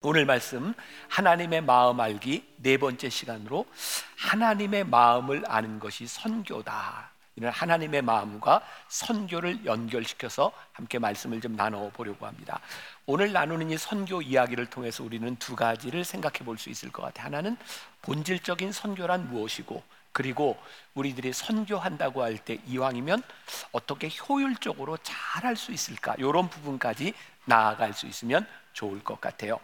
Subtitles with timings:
[0.00, 0.74] 오늘 말씀
[1.08, 3.66] 하나님의 마음 알기 네 번째 시간으로
[4.16, 7.10] 하나님의 마음을 아는 것이 선교다.
[7.34, 12.60] 이런 하나님의 마음과 선교를 연결시켜서 함께 말씀을 좀 나눠 보려고 합니다.
[13.06, 17.26] 오늘 나누는 이 선교 이야기를 통해서 우리는 두 가지를 생각해 볼 수 있을 것 같아요.
[17.26, 17.56] 하나는
[18.02, 20.56] 본질적인 선교란 무엇이고 그리고
[20.94, 23.20] 우리들이 선교한다고 할 때 이왕이면
[23.72, 26.14] 어떻게 효율적으로 잘 할 수 있을까?
[26.18, 28.46] 이런 부분까지 나아갈 수 있으면
[28.78, 29.58] 좋을 것 같아요.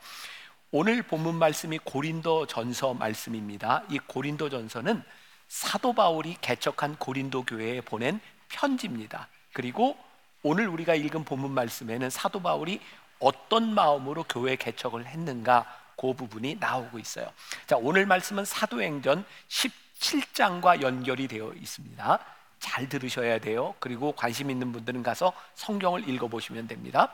[0.73, 3.85] 오늘 본문 말씀이 고린도 전서 말씀입니다.
[3.91, 5.05] 이 고린도 전서는
[5.47, 9.29] 사도 바울이 개척한 고린도 교회에 보낸 편지입니다.
[9.53, 9.97] 그리고
[10.43, 12.81] 오늘 우리가 읽은 본문 말씀에는 사도 바울이
[13.21, 15.65] 어떤 마음으로 교회 개척을 했는가
[15.97, 17.31] 그 부분이 나오고 있어요.
[17.69, 22.19] 자, 오늘 말씀은 사도행전 17장과 연결이 되어 있습니다.
[22.59, 23.77] 잘 들으셔야 돼요.
[23.79, 27.13] 그리고 관심 있는 분들은 가서 성경을 읽어 보시면 됩니다.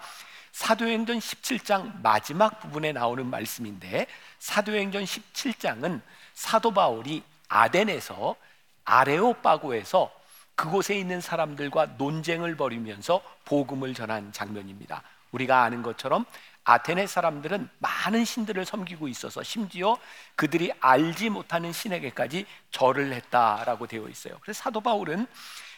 [0.53, 4.07] 사도행전 17장 마지막 부분에 나오는 말씀인데
[4.39, 6.01] 사도행전 17장은
[6.35, 8.37] 사도 바울이 아덴에서
[8.85, 10.11] 아레오파고에서
[10.55, 15.03] 그곳에 있는 사람들과 논쟁을 벌이면서 복음을 전한 장면입니다.
[15.33, 16.27] 우리가 아는 것처럼
[16.65, 19.97] 아테네 사람들은 많은 신들을 섬기고 있어서 심지어
[20.37, 24.37] 그들이 알지 못하는 신에게까지 절을 했다라고 되어 있어요.
[24.43, 25.27] 그래서 사도 바울은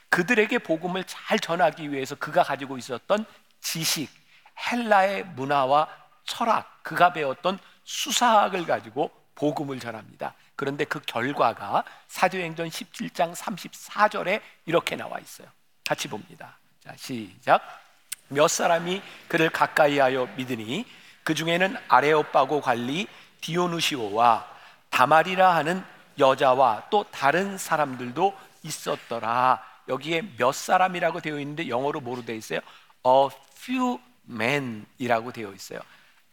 [0.09, 3.25] 그들에게 복음을 잘 전하기 위해서 그가 가지고 있었던
[3.61, 4.11] 지식,
[4.59, 5.89] 헬라의 문화와
[6.25, 10.35] 철학, 그가 배웠던 수사학을 가지고 복음을 전합니다.
[10.57, 15.49] 그런데 그 결과가 사도행전 17장 34절에 이렇게 나와 있어요.
[15.85, 16.57] 같이 봅니다.
[16.81, 17.61] 자, 시작.
[18.29, 20.87] 몇 사람이 그를 가까이하여 믿으니
[21.25, 23.07] 그 중에는 아레오파고 관리
[23.41, 24.49] 디오누시오와
[24.91, 25.85] 다말이라 하는
[26.19, 29.63] 여자와 또 다른 사람들도 있었더라.
[29.89, 32.61] 여기에 몇 사람이라고 되어 있는데 영어로 뭐로 되어 있어요?
[33.07, 35.81] A few men이라고 되어 있어요.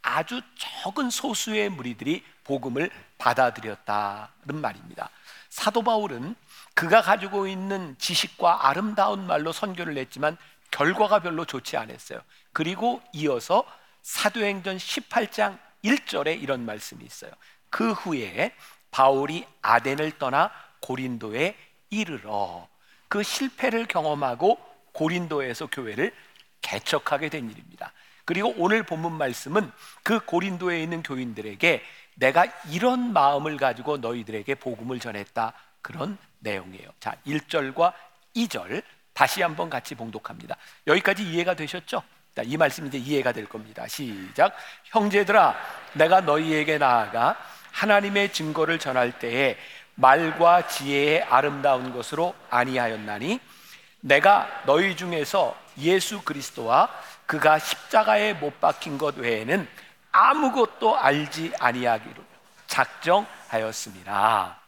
[0.01, 5.09] 아주 적은 소수의 무리들이 복음을 받아들였다는 말입니다.
[5.49, 6.35] 사도 바울은
[6.73, 10.37] 그가 가지고 있는 지식과 아름다운 말로 선교를 했지만
[10.71, 12.21] 결과가 별로 좋지 않았어요.
[12.53, 13.65] 그리고 이어서
[14.03, 17.31] 사도행전 18장 1절에 이런 말씀이 있어요.
[17.69, 18.55] 그 후에
[18.91, 21.55] 바울이 아덴을 떠나 고린도에
[21.89, 22.67] 이르러
[23.07, 24.59] 그 실패를 경험하고
[24.93, 26.13] 고린도에서 교회를
[26.61, 27.93] 개척하게 된 일입니다.
[28.25, 29.71] 그리고 오늘 본문 말씀은
[30.03, 31.83] 그 고린도에 있는 교인들에게
[32.15, 35.53] 내가 이런 마음을 가지고 너희들에게 복음을 전했다.
[35.81, 36.89] 그런 내용이에요.
[36.99, 37.93] 자, 1절과
[38.35, 38.83] 2절
[39.13, 40.55] 다시 한번 같이 봉독합니다.
[40.87, 42.03] 여기까지 이해가 되셨죠?
[42.35, 43.87] 자, 이 말씀 이제 이해가 될 겁니다.
[43.87, 44.55] 시작.
[44.85, 45.55] 형제들아,
[45.93, 47.35] 내가 너희에게 나아가
[47.71, 49.57] 하나님의 증거를 전할 때에
[49.95, 53.39] 말과 지혜의 아름다운 것으로 아니하였나니
[54.01, 56.89] 내가 너희 중에서 예수 그리스도와
[57.25, 59.67] 그가 십자가에 못 박힌 것 외에는
[60.11, 62.23] 아무것도 알지 아니하기로
[62.67, 64.59] 작정하였습니다.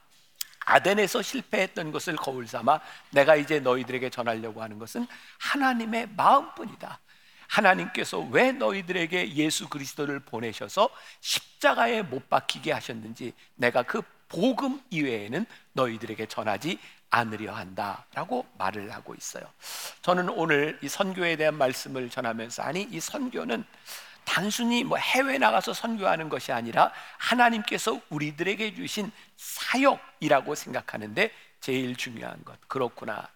[0.66, 2.80] 아덴에서 실패했던 것을 거울 삼아
[3.10, 5.08] 내가 이제 너희들에게 전하려고 하는 것은
[5.40, 7.00] 하나님의 마음뿐이다.
[7.48, 10.90] 하나님께서 왜 너희들에게 예수 그리스도를 보내셔서
[11.20, 16.80] 십자가에 못 박히게 하셨는지 내가 그 복음 이외에는 너희들에게 전하지
[17.12, 19.44] 않으려 한다라고 말을 하고 있어요.
[20.02, 23.64] 저는 오늘 이 선교에 대한 말씀을 전하면서 아니 이 선교는
[24.24, 32.58] 단순히 뭐 해외 나가서 선교하는 것이 아니라 하나님께서 우리들에게 주신 사역이라고 생각하는데 제일 중요한 것
[32.68, 33.28] 그렇구나.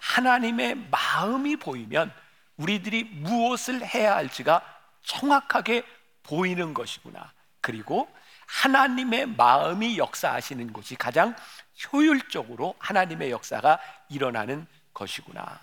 [0.00, 2.12] 하나님의 마음이 보이면
[2.56, 4.62] 우리들이 무엇을 해야 할지가
[5.04, 5.84] 정확하게
[6.24, 7.32] 보이는 것이구나.
[7.60, 8.12] 그리고
[8.46, 11.34] 하나님의 마음이 역사하시는 곳이 가장
[11.92, 13.78] 효율적으로 하나님의 역사가
[14.08, 15.60] 일어나는 것이구나.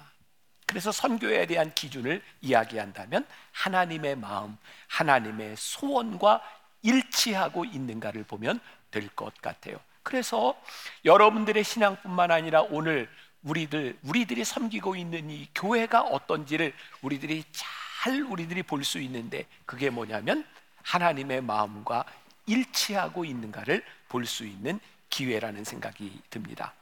[0.65, 6.41] 그래서 선교에 대한 기준을 이야기한다면 하나님의 마음, 하나님의 소원과
[6.83, 8.59] 일치하고 있는가를 보면
[8.91, 9.79] 될 것 같아요.
[10.03, 10.59] 그래서
[11.05, 13.09] 여러분들의 신앙뿐만 아니라 오늘
[13.43, 20.45] 우리들 우리들이 섬기고 있는 이 교회가 어떤지를 우리들이 잘 우리들이 볼 수 있는데 그게 뭐냐면
[20.83, 22.05] 하나님의 마음과
[22.47, 24.79] 일치하고 있는가를 볼 수 있는
[25.09, 26.73] 기회라는 생각이 듭니다.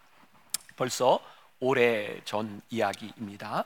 [0.75, 1.19] 벌써
[1.59, 3.65] 오래 전 이야기입니다.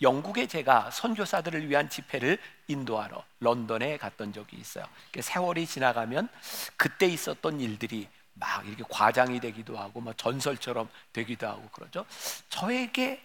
[0.00, 4.86] 영국에 제가 선교사들을 위한 집회를 인도하러 런던에 갔던 적이 있어요.
[5.18, 6.28] 세월이 지나가면
[6.76, 12.06] 그때 있었던 일들이 막 이렇게 과장이 되기도 하고 막 전설처럼 되기도 하고 그러죠.
[12.48, 13.20] 저에게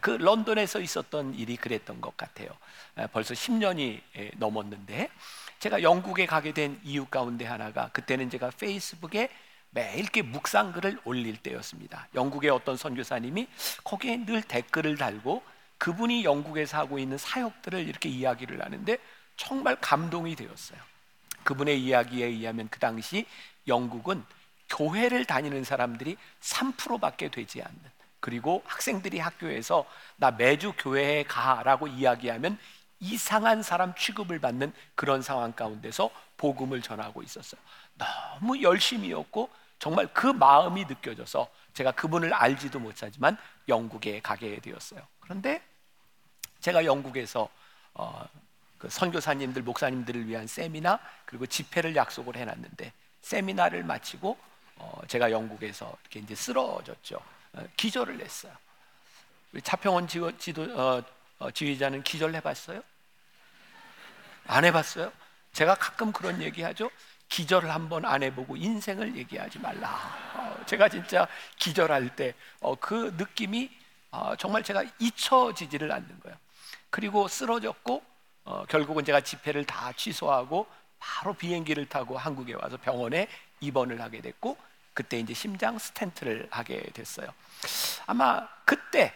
[0.00, 2.48] 그 런던에서 있었던 일이 그랬던 것 같아요.
[3.12, 4.00] 벌써 10년이
[4.36, 5.10] 넘었는데
[5.58, 9.28] 제가 영국에 가게 된 이유 가운데 하나가 그때는 제가 페이스북에
[9.74, 12.08] 매일 이렇게 묵상글을 올릴 때였습니다.
[12.14, 13.48] 영국의 어떤 선교사님이
[13.82, 15.42] 거기에 늘 댓글을 달고
[15.78, 18.96] 그분이 영국에서 하고 있는 사역들을 이렇게 이야기를 하는데
[19.36, 20.78] 정말 감동이 되었어요.
[21.42, 23.26] 그분의 이야기에 의하면 그 당시
[23.66, 24.24] 영국은
[24.70, 27.80] 교회를 다니는 사람들이 3%밖에 되지 않는
[28.20, 29.84] 그리고 학생들이 학교에서
[30.16, 32.58] 나 매주 교회에 가라고 이야기하면
[33.00, 37.60] 이상한 사람 취급을 받는 그런 상황 가운데서 복음을 전하고 있었어요.
[37.98, 39.50] 너무 열심히였고
[39.84, 43.36] 정말 그 마음이 느껴져서 제가 그분을 알지도 못하지만
[43.68, 45.06] 영국에 가게 되었어요.
[45.20, 45.62] 그런데
[46.60, 47.50] 제가 영국에서
[47.92, 48.26] 어,
[48.78, 54.38] 그 선교사님들, 목사님들을 위한 세미나 그리고 집회를 약속을 해놨는데 세미나를 마치고
[54.76, 57.20] 어, 제가 영국에서 이렇게 이제 쓰러졌죠.
[57.52, 58.54] 어, 기절을 했어요.
[59.62, 61.02] 차평원 지도, 지도 어,
[61.40, 62.82] 어, 지휘자는 기절 해봤어요?
[64.46, 65.12] 안 해봤어요?
[65.52, 66.90] 제가 가끔 그런 얘기하죠.
[67.28, 69.88] 기절을 한번 안 해보고 인생을 얘기하지 말라.
[70.34, 71.26] 어, 제가 진짜
[71.58, 72.76] 기절할 때그 어,
[73.16, 73.70] 느낌이
[74.10, 76.36] 어, 정말 제가 잊혀지지를 않는 거예요.
[76.90, 78.02] 그리고 쓰러졌고
[78.44, 80.66] 어, 결국은 제가 집회를 다 취소하고
[80.98, 83.28] 바로 비행기를 타고 한국에 와서 병원에
[83.60, 84.56] 입원을 하게 됐고
[84.92, 87.26] 그때 이제 심장 스텐트를 하게 됐어요.
[88.06, 89.12] 아마 그때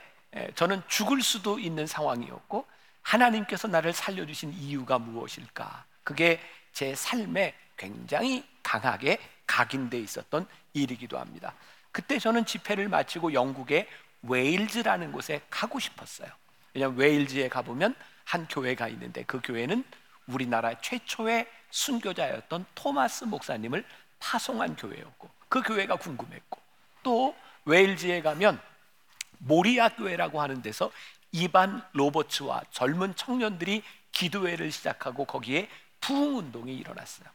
[0.56, 2.66] 저는 죽을 수도 있는 상황이었고
[3.02, 5.84] 하나님께서 나를 살려주신 이유가 무엇일까?
[6.02, 6.40] 그게
[6.72, 11.54] 제 삶에 굉장히 강하게 각인돼 있었던 일이기도 합니다.
[11.90, 13.88] 그때 저는 집회를 마치고 영국의
[14.22, 16.28] 웨일즈라는 곳에 가고 싶었어요.
[16.74, 17.94] 왜냐하면 웨일즈에 가보면
[18.24, 19.84] 한 교회가 있는데 그 교회는
[20.26, 23.84] 우리나라 최초의 순교자였던 토마스 목사님을
[24.20, 26.60] 파송한 교회였고 그 교회가 궁금했고
[27.02, 27.34] 또
[27.64, 28.60] 웨일즈에 가면
[29.38, 30.90] 모리아 교회라고 하는 데서
[31.32, 33.82] 이반 로버츠와 젊은 청년들이
[34.12, 35.68] 기도회를 시작하고 거기에
[36.00, 37.28] 부흥 운동이 일어났어요.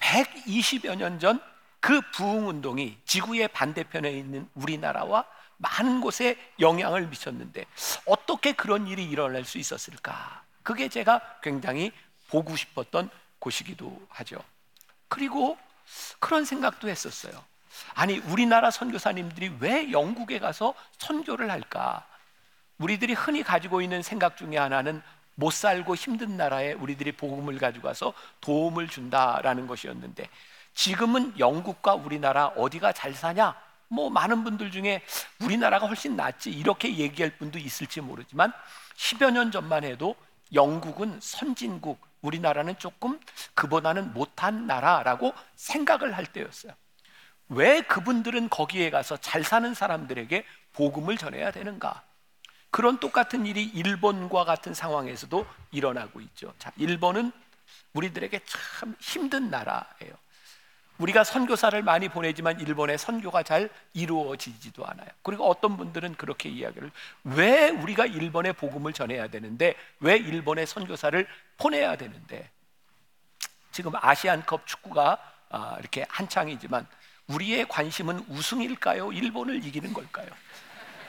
[0.00, 1.40] 120여 년 전
[1.84, 5.26] 그 부흥 운동이 지구의 반대편에 있는 우리나라와
[5.58, 7.66] 많은 곳에 영향을 미쳤는데
[8.06, 10.44] 어떻게 그런 일이 일어날 수 있었을까?
[10.62, 11.92] 그게 제가 굉장히
[12.28, 14.42] 보고 싶었던 곳이기도 하죠.
[15.08, 15.58] 그리고
[16.20, 17.44] 그런 생각도 했었어요.
[17.92, 22.06] 아니, 우리나라 선교사님들이 왜 영국에 가서 선교를 할까?
[22.78, 25.02] 우리들이 흔히 가지고 있는 생각 중에 하나는
[25.34, 30.28] 못 살고 힘든 나라에 우리들이 복음을 가지고 가서 도움을 준다라는 것이었는데
[30.74, 33.54] 지금은 영국과 우리나라 어디가 잘 사냐?
[33.88, 35.02] 뭐 많은 분들 중에
[35.40, 38.52] 우리나라가 훨씬 낫지 이렇게 얘기할 분도 있을지 모르지만
[38.96, 40.16] 10여 년 전만 해도
[40.52, 43.20] 영국은 선진국, 우리나라는 조금
[43.54, 46.72] 그보다는 못한 나라라고 생각을 할 때였어요.
[47.48, 52.02] 왜 그분들은 거기에 가서 잘 사는 사람들에게 복음을 전해야 되는가?
[52.74, 56.52] 그런 똑같은 일이 일본과 같은 상황에서도 일어나고 있죠.
[56.58, 57.30] 자, 일본은
[57.92, 60.12] 우리들에게 참 힘든 나라예요.
[60.98, 65.06] 우리가 선교사를 많이 보내지만 일본의 선교가 잘 이루어지지도 않아요.
[65.22, 66.90] 그리고 어떤 분들은 그렇게 이야기를
[67.22, 71.28] 왜 우리가 일본에 복음을 전해야 되는데 왜 일본의 선교사를
[71.58, 72.50] 보내야 되는데
[73.70, 75.18] 지금 아시안컵 축구가
[75.50, 76.88] 아, 이렇게 한창이지만
[77.28, 79.12] 우리의 관심은 우승일까요?
[79.12, 80.26] 일본을 이기는 걸까요?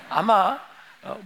[0.10, 0.75] 아마 어,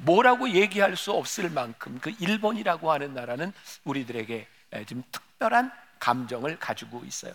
[0.02, 3.54] 뭐라고 얘기할 수 없을 만큼 그 일본이라고 하는 나라는
[3.86, 4.48] 우리들에게
[4.88, 7.34] 지금 특별한 감정을 가지고 있어요.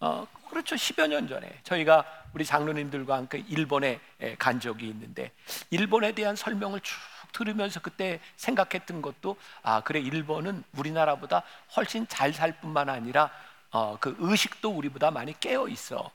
[0.00, 0.76] 어, 그렇죠.
[0.76, 2.04] 10여 년 전에 저희가
[2.34, 3.98] 우리 장로님들과 함께 일본에
[4.38, 5.32] 간 적이 있는데
[5.70, 6.94] 일본에 대한 설명을 쭉
[7.32, 11.42] 들으면서 그때 생각했던 것도 아 그래 일본은 우리나라보다
[11.76, 13.30] 훨씬 잘 살 뿐만 아니라
[13.70, 16.10] 어, 그 의식도 우리보다 많이 깨어 있어.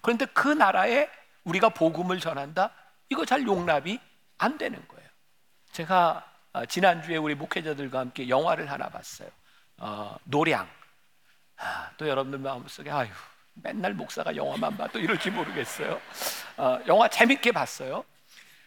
[0.00, 1.08] 그런데 그 나라에
[1.44, 2.70] 우리가 복음을 전한다?
[3.08, 3.98] 이거 잘 용납이
[4.38, 4.99] 안 되는 거예요.
[5.72, 9.28] 제가 어, 지난주에 우리 목회자들과 함께 영화를 하나 봤어요.
[9.78, 10.68] 어, 노량.
[11.58, 13.08] 아, 또 여러분들 마음속에 아유
[13.54, 16.00] 맨날 목사가 영화만 봐도 이럴지 모르겠어요.
[16.56, 18.04] 어, 영화 재밌게 봤어요.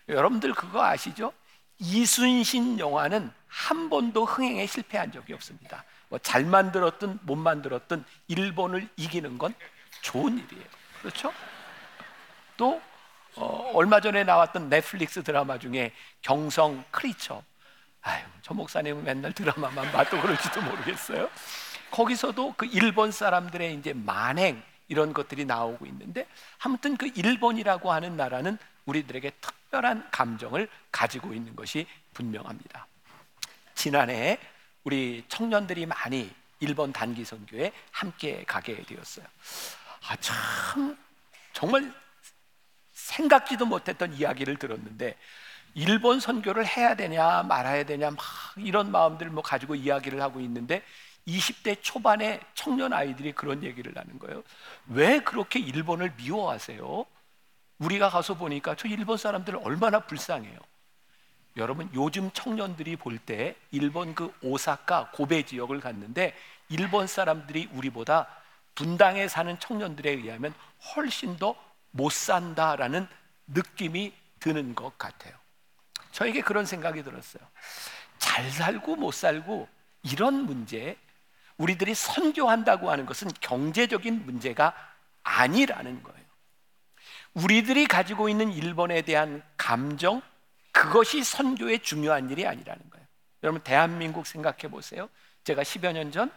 [0.07, 1.33] 여러분들 그거 아시죠?
[1.79, 5.83] 이순신 영화는 한 번도 흥행에 실패한 적이 없습니다.
[6.10, 9.53] 뭐 잘 만들었든 못 만들었든 일본을 이기는 건
[10.01, 10.65] 좋은 일이에요.
[11.01, 11.33] 그렇죠?
[12.55, 12.81] 또
[13.35, 17.43] 어, 얼마 전에 나왔던 넷플릭스 드라마 중에 경성 크리처.
[18.01, 21.29] 아유, 저 목사님은 맨날 드라마만 봐도 그럴지도 모르겠어요.
[21.91, 26.27] 거기서도 그 일본 사람들의 이제 만행 이런 것들이 나오고 있는데
[26.59, 32.87] 아무튼 그 일본이라고 하는 나라는 우리들에게 특별한 감정을 가지고 있는 것이 분명합니다.
[33.75, 34.37] 지난해
[34.83, 39.25] 우리 청년들이 많이 일본 단기 선교에 함께 가게 되었어요.
[40.07, 40.97] 아, 참
[41.53, 41.93] 정말
[43.03, 45.15] 생각지도 못했던 이야기를 들었는데
[45.75, 48.19] 일본 선교를 해야 되냐 말아야 되냐 막
[48.57, 50.83] 이런 마음들을 뭐 가지고 이야기를 하고 있는데
[51.27, 54.43] 20대 초반의 청년 아이들이 그런 얘기를 하는 거예요.
[54.88, 57.05] 왜 그렇게 일본을 미워하세요?
[57.79, 60.57] 우리가 가서 보니까 저 일본 사람들 얼마나 불쌍해요.
[61.57, 66.36] 여러분 요즘 청년들이 볼 때 일본 그 오사카 고베 지역을 갔는데
[66.69, 68.27] 일본 사람들이 우리보다
[68.75, 70.53] 분당에 사는 청년들에 의하면
[70.95, 71.55] 훨씬 더
[71.93, 73.07] 못 산다라는
[73.47, 75.33] 느낌이 드는 것 같아요.
[76.12, 77.43] 저에게 그런 생각이 들었어요.
[78.17, 79.67] 잘 살고 못 살고
[80.03, 80.97] 이런 문제,
[81.57, 84.73] 우리들이 선교한다고 하는 것은 경제적인 문제가
[85.23, 86.23] 아니라는 거예요.
[87.35, 90.21] 우리들이 가지고 있는 일본에 대한 감정,
[90.71, 93.07] 그것이 선교의 중요한 일이 아니라는 거예요.
[93.43, 95.09] 여러분, 대한민국 생각해 보세요.
[95.43, 96.31] 제가 10여 년 전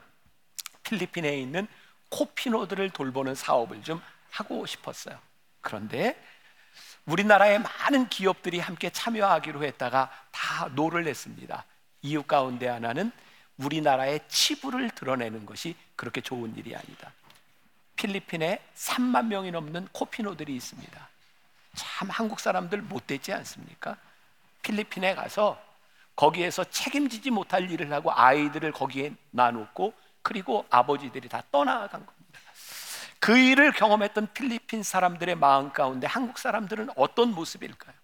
[0.82, 1.66] 필리핀에 있는
[2.10, 5.18] 코피노들을 돌보는 사업을 좀 하고 싶었어요.
[5.66, 6.16] 그런데
[7.06, 11.64] 우리나라의 많은 기업들이 함께 참여하기로 했다가 다 노를 냈습니다.
[12.02, 13.11] 이유 가운데 하나는
[13.58, 17.12] 우리나라의 치부를 드러내는 것이 그렇게 좋은 일이 아니다.
[17.96, 21.08] 필리핀에 3만 명이 넘는 코피노들이 있습니다.
[21.75, 23.96] 참 한국 사람들 못되지 않습니까?
[24.62, 25.61] 필리핀에 가서
[26.14, 29.92] 거기에서 책임지지 못할 일을 하고 아이들을 거기에 놔놓고
[30.23, 32.15] 그리고 아버지들이 다 떠나간 겁니다.
[33.20, 37.94] 그 일을 경험했던 필리핀 사람들의 마음 가운데 한국 사람들은 어떤 모습일까요?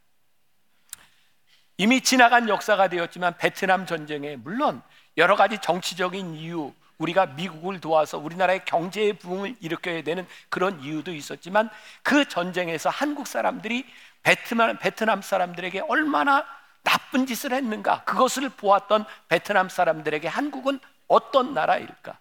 [1.79, 4.83] 이미 지나간 역사가 되었지만 베트남 전쟁에 물론
[5.17, 11.71] 여러 가지 정치적인 이유, 우리가 미국을 도와서 우리나라의 경제의 부흥을 일으켜야 되는 그런 이유도 있었지만
[12.03, 13.85] 그 전쟁에서 한국 사람들이
[14.23, 16.47] 베트남, 베트남 사람들에게 얼마나
[16.85, 20.79] 나쁜 짓을 했는가 그것을 보았던 베트남 사람들에게 한국은
[21.09, 22.19] 어떤 나라일까?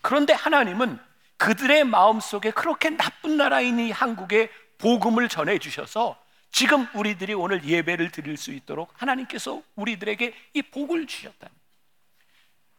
[0.00, 0.98] 그런데 하나님은
[1.44, 6.18] 그들의 마음 속에 그렇게 나쁜 나라인 이 한국에 복음을 전해 주셔서
[6.50, 11.50] 지금 우리들이 오늘 예배를 드릴 수 있도록 하나님께서 우리들에게 이 복을 주셨다.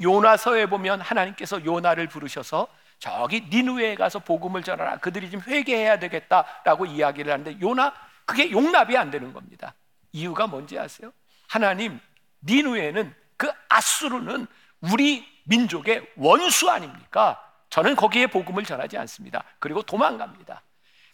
[0.02, 2.68] 요나서에 보면 하나님께서 요나를 부르셔서
[2.98, 4.98] 저기 니누에 가서 복음을 전하라.
[4.98, 7.94] 그들이 지금 회개해야 되겠다라고 이야기를 하는데 요나
[8.26, 9.76] 그게 용납이 안 되는 겁니다.
[10.12, 11.14] 이유가 뭔지 아세요?
[11.48, 12.00] 하나님
[12.42, 14.48] 니누에는 그 아수르는
[14.92, 17.45] 우리 민족의 원수 아닙니까?
[17.76, 19.44] 저는 거기에 복음을 전하지 않습니다.
[19.60, 20.62] 그리고 도망갑니다.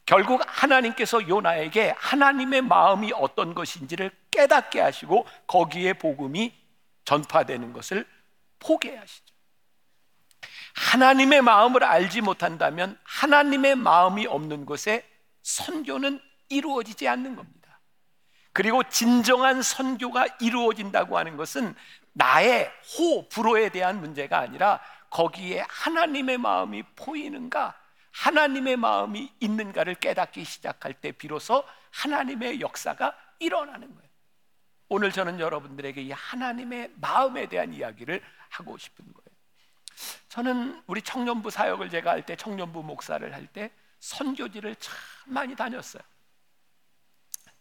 [0.06, 6.54] 결국 하나님께서 요나에게 하나님의 마음이 어떤 것인지를 깨닫게 하시고 거기에 복음이
[7.04, 8.06] 전파되는 것을
[8.60, 9.34] 포기하시죠.
[10.76, 15.04] 하나님의 마음을 알지 못한다면 하나님의 마음이 없는 곳에
[15.42, 17.80] 선교는 이루어지지 않는 겁니다.
[18.54, 21.74] 그리고 진정한 선교가 이루어진다고 하는 것은
[22.14, 24.80] 나의 호, 불호에 대한 문제가 아니라
[25.12, 27.80] 거기에 하나님의 마음이 보이는가,
[28.12, 34.10] 하나님의 마음이 있는가를 깨닫기 시작할 때 비로소 하나님의 역사가 일어나는 거예요.
[34.90, 39.32] 오늘 저는 여러분들에게 이 하나님의 마음에 대한 이야기를 하고 싶은 거예요.
[40.30, 46.02] 저는 우리 청년부 사역을 제가 할 때 청년부 목사를 할 때 선교지를 참 많이 다녔어요.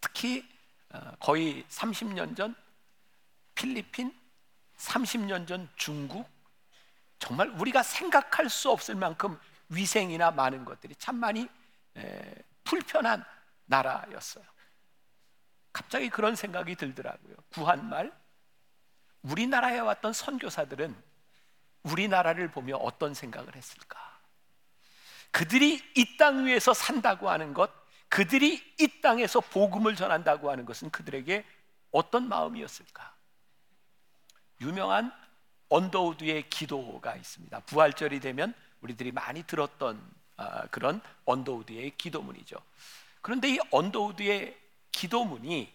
[0.01, 0.49] 특히
[0.91, 2.55] 어, 거의 30년 전
[3.55, 4.13] 필리핀,
[4.79, 6.27] 30년 전 중국,
[7.21, 11.49] 정말 우리가 생각할 수 없을 만큼 위생이나 많은 것들이 참 많이
[12.65, 13.25] 불편한
[13.67, 14.45] 나라였어요.
[15.73, 17.37] 갑자기 그런 생각이 들더라고요.
[17.53, 18.11] 구한말
[19.23, 21.01] 우리나라에 왔던 선교사들은
[21.85, 24.19] 우리나라를 보며 어떤 생각을 했을까?
[25.31, 27.71] 그들이 이 땅 위에서 산다고 하는 것,
[28.09, 31.47] 그들이 이 땅에서 복음을 전한다고 하는 것은 그들에게
[31.93, 33.15] 어떤 마음이었을까?
[34.61, 35.13] 유명한
[35.71, 37.61] 언더우드의 기도가 있습니다.
[37.61, 40.01] 부활절이 되면 우리들이 많이 들었던
[40.37, 42.57] 아, 그런 언더우드의 기도문이죠.
[43.23, 44.59] 그런데 이 언더우드의
[44.93, 45.73] 기도문이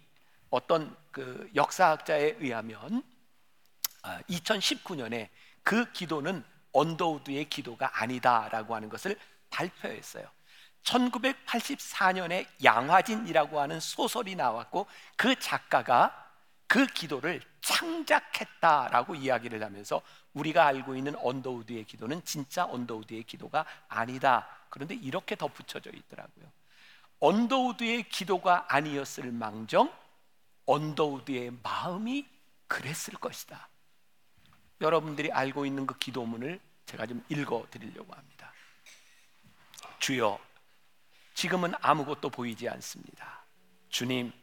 [0.50, 3.04] 어떤 그 역사학자에 의하면
[4.30, 5.30] 2019년에 아,
[5.64, 9.18] 그 기도는 언더우드의 기도가 아니다라고 하는 것을
[9.50, 10.28] 발표했어요.
[10.84, 16.25] 1984년에 양화진이라고 하는 소설이 나왔고 그 작가가
[16.68, 20.02] 그 기도를 창작했다라고 이야기를 하면서
[20.34, 24.48] 우리가 알고 있는 언더우드의 기도는 진짜 언더우드의 기도가 아니다.
[24.70, 26.52] 그런데 이렇게 덧붙여져 있더라고요.
[27.20, 29.92] 언더우드의 기도가 아니었을 망정
[30.66, 32.26] 언더우드의 마음이
[32.68, 33.70] 그랬을 것이다.
[34.82, 38.52] 여러분들이 알고 있는 그 기도문을 제가 좀 읽어 드리려고 합니다.
[40.00, 40.40] 주여,
[41.34, 43.44] 지금은 아무것도 보이지 않습니다.
[43.90, 44.34] 주님,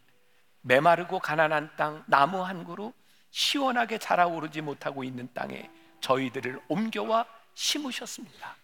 [0.62, 2.92] 메마르고 가난한 땅, 나무 한 그루
[3.30, 8.56] 시원하게 자라오르지 못하고 있는 땅에 저희들을 옮겨와 심으셨습니다.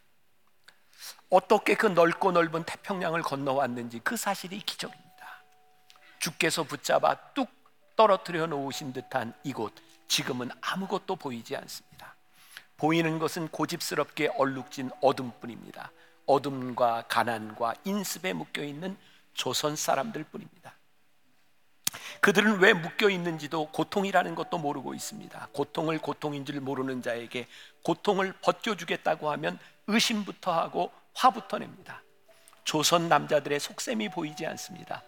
[1.30, 5.08] 어떻게 그 넓고 넓은 태평양을 건너왔는지 그 사실이 기적입니다.
[6.18, 7.50] 주께서 붙잡아 뚝
[7.96, 9.74] 떨어뜨려 놓으신 듯한 이곳,
[10.08, 12.14] 지금은 아무것도 보이지 않습니다.
[12.76, 15.90] 보이는 것은 고집스럽게 얼룩진 어둠뿐입니다.
[16.26, 18.96] 어둠과 가난과 인습에 묶여 있는
[19.34, 20.77] 조선 사람들 뿐입니다.
[22.20, 25.48] 그들은 왜 묶여 있는지도 고통이라는 것도 모르고 있습니다.
[25.52, 27.46] 고통을 고통인 줄 모르는 자에게
[27.82, 32.02] 고통을 벗겨주겠다고 하면 의심부터 하고 화부터 냅니다.
[32.64, 35.02] 조선 남자들의 속셈이 보이지 않습니다.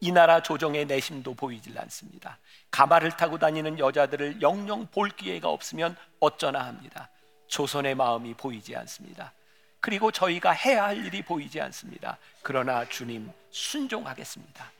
[0.00, 2.38] 이 나라 조정의 내심도 보이질 않습니다.
[2.70, 7.08] 가마를 타고 다니는 여자들을 영영 볼 기회가 없으면 어쩌나 합니다.
[7.46, 9.32] 조선의 마음이 보이지 않습니다.
[9.80, 12.18] 그리고 저희가 해야 할 일이 보이지 않습니다.
[12.42, 14.72] 그러나 주님 순종하겠습니다.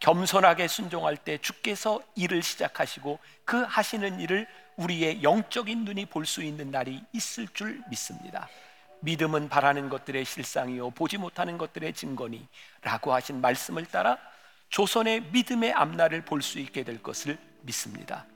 [0.00, 6.70] 겸손하게 순종할 때 주께서 일을 시작하시고 그 하시는 일을 우리의 영적인 눈이 볼 수 있는
[6.70, 8.48] 날이 있을 줄 믿습니다.
[9.00, 14.18] 믿음은 바라는 것들의 실상이요 보지 못하는 것들의 증거니라고 하신 말씀을 따라
[14.68, 18.26] 조선의 믿음의 앞날을 볼 수 있게 될 것을 믿습니다.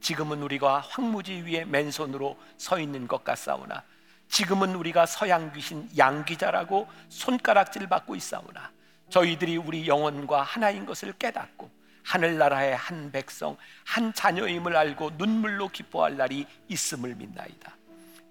[0.00, 3.82] 지금은 우리가 황무지 위에 맨손으로 서 있는 것 같사오나
[4.28, 8.72] 지금은 우리가 서양 귀신 양귀자라고 손가락질 받고 있사오나
[9.12, 11.70] 저희들이 우리 영혼과 하나인 것을 깨닫고
[12.02, 17.76] 하늘나라의 한 백성 한 자녀임을 알고 눈물로 기뻐할 날이 있음을 믿나이다.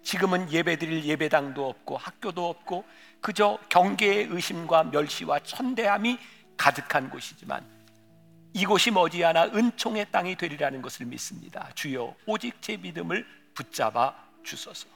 [0.02, 2.84] 지금은 예배드릴 예배당도 없고 학교도 없고
[3.22, 6.18] 그저 경계의 의심과 멸시와 천대함이
[6.58, 7.64] 가득한 곳이지만
[8.54, 11.70] 이곳이 머지않아 은총의 땅이 되리라는 것을 믿습니다.
[11.76, 13.24] 주여 오직 제 믿음을
[13.54, 14.88] 붙잡아 주소서.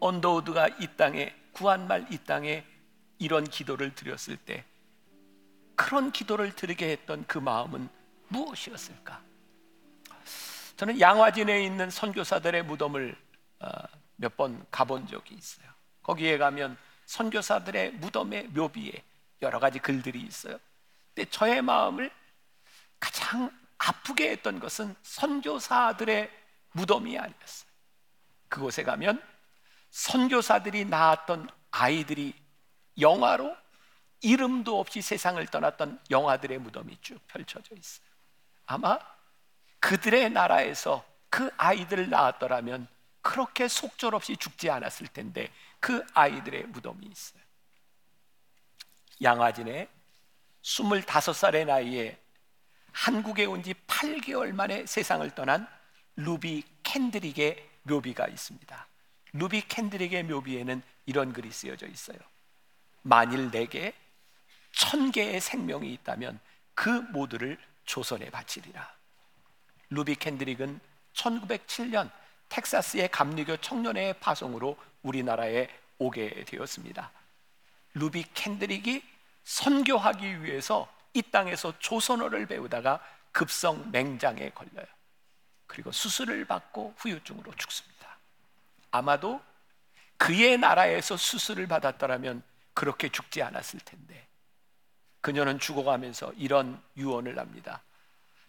[0.00, 2.62] 언더우드가 이 땅에 구한말 이 땅에
[3.18, 4.64] 이런 기도를 드렸을 때
[5.74, 7.88] 그런 기도를 드리게 했던 그 마음은
[8.28, 9.20] 무엇이었을까?
[10.76, 13.16] 저는 양화진에 있는 선교사들의 무덤을
[13.60, 13.68] 어,
[14.16, 15.66] 몇번 가본 적이 있어요.
[16.02, 19.02] 거기에 가면 선교사들의 무덤의 묘비에
[19.42, 20.58] 여러 가지 글들이 있어요.
[21.14, 22.10] 근데 저의 마음을
[23.00, 26.30] 가장 아프게 했던 것은 선교사들의
[26.72, 27.68] 무덤이 아니었어요.
[28.48, 29.22] 그곳에 가면
[29.90, 32.34] 선교사들이 낳았던 아이들이
[33.00, 33.56] 영화로
[34.20, 38.06] 이름도 없이 세상을 떠났던 영화들의 무덤이 쭉 펼쳐져 있어요.
[38.66, 38.98] 아마
[39.80, 42.88] 그들의 나라에서 그 아이들을 낳았더라면
[43.22, 47.42] 그렇게 속절없이 죽지 않았을 텐데 그 아이들의 무덤이 있어요.
[49.22, 49.88] 양화진에
[50.62, 52.18] 25살의 나이에
[52.92, 55.68] 한국에 온 지 8개월 만에 세상을 떠난
[56.16, 58.86] 루비 캔드릭의 묘비가 있습니다.
[59.34, 62.18] 루비 캔드릭의 묘비에는 이런 글이 쓰여져 있어요.
[63.02, 63.94] 만일 내게
[64.72, 66.38] 천 개의 생명이 있다면
[66.74, 68.94] 그 모두를 조선에 바치리라.
[69.90, 70.80] 루비 캔드릭은
[71.14, 72.10] 1907년
[72.48, 77.10] 텍사스의 감리교 청년회의 파송으로 우리나라에 오게 되었습니다.
[77.94, 79.02] 루비 캔드릭이
[79.44, 84.86] 선교하기 위해서 이 땅에서 조선어를 배우다가 급성 맹장에 걸려요.
[85.66, 88.18] 그리고 수술을 받고 후유증으로 죽습니다.
[88.90, 89.40] 아마도
[90.16, 92.42] 그의 나라에서 수술을 받았더라면
[92.78, 94.28] 그렇게 죽지 않았을 텐데
[95.20, 97.82] 그녀는 죽어가면서 이런 유언을 합니다.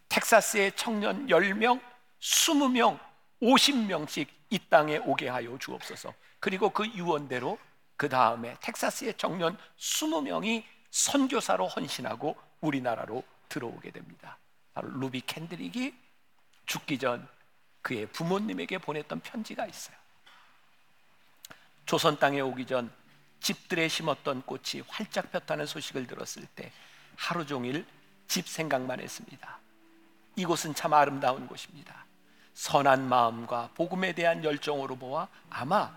[0.07, 1.81] 텍사스의 청년 10명,
[2.19, 2.99] 20명,
[3.41, 6.13] 50명씩 이 땅에 오게 하여 주옵소서.
[6.39, 7.57] 그리고 그 유언대로
[7.97, 14.37] 그 다음에 텍사스의 청년 20명이 선교사로 헌신하고 우리나라로 들어오게 됩니다.
[14.75, 15.95] 바로 루비 캔드릭이
[16.67, 17.27] 죽기 전
[17.81, 19.97] 그의 부모님에게 보냈던 편지가 있어요.
[21.87, 22.98] 조선 땅에 오기 전
[23.39, 26.71] 집들에 심었던 꽃이 활짝 폈다는 소식을 들었을 때
[27.15, 27.85] 하루 종일
[28.27, 29.59] 집 생각만 했습니다.
[30.35, 32.05] 이곳은 참 아름다운 곳입니다.
[32.53, 35.91] 선한 마음과 복음에 대한 열정으로 보아 아마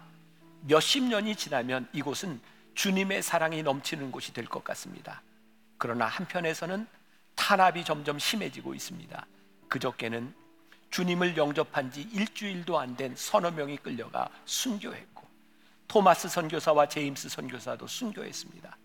[0.62, 2.40] 몇십 년이 지나면 이곳은
[2.74, 5.22] 주님의 사랑이 넘치는 곳이 될 것 같습니다.
[5.76, 6.86] 그러나 한편에서는
[7.34, 9.26] 탄압이 점점 심해지고 있습니다.
[9.68, 10.32] 그저께는
[10.90, 15.11] 주님을 영접한 지 일주일도 안 된 서너 명이 끌려가 순교했고
[15.92, 18.78] 토마스 선교사와 제임스 선교사도 순교했습니다.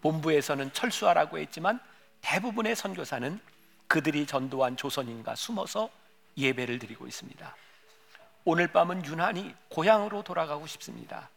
[0.00, 1.78] 본부에서는 철수하라고 했지만
[2.22, 3.38] 대부분의 선교사는
[3.86, 5.88] 그들이 전도한 조선인과 숨어서
[6.36, 7.54] 예배를 드리고 있습니다.
[8.44, 11.30] 오늘 밤은 유난히 고향으로 돌아가고 싶습니다.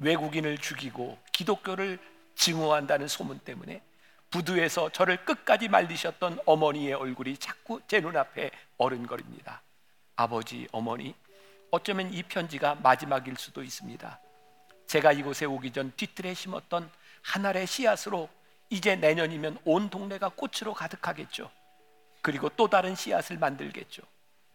[0.00, 1.98] 외국인을 죽이고 기독교를
[2.34, 3.80] 증오한다는 소문 때문에
[4.28, 9.62] 부두에서 저를 끝까지 말리셨던 어머니의 얼굴이 자꾸 제 눈앞에 어른거립니다.
[10.14, 11.14] 아버지, 어머니,
[11.70, 14.20] 어쩌면 이 편지가 마지막일 수도 있습니다.
[14.92, 16.90] 제가 이곳에 오기 전 뒤틀에 심었던
[17.22, 18.28] 한 알의 씨앗으로
[18.68, 21.50] 이제 내년이면 온 동네가 꽃으로 가득하겠죠.
[22.20, 24.02] 그리고 또 다른 씨앗을 만들겠죠.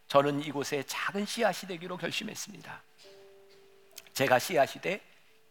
[0.08, 2.82] 저는 이곳에 작은 씨앗이 되기로 결심했습니다.
[4.14, 5.02] 제가 씨앗이 돼